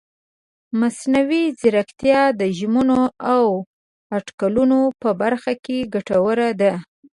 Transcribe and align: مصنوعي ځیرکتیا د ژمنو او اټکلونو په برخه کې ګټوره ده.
مصنوعي 0.79 1.43
ځیرکتیا 1.59 2.21
د 2.39 2.41
ژمنو 2.57 3.01
او 3.33 3.45
اټکلونو 4.17 4.79
په 5.01 5.09
برخه 5.21 5.53
کې 5.63 5.77
ګټوره 5.93 6.49
ده. 6.61 6.73